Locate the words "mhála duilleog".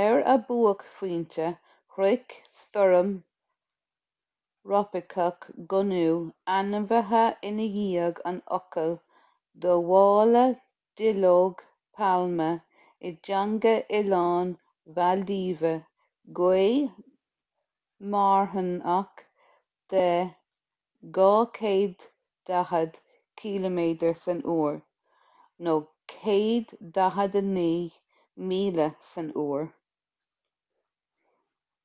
9.88-11.64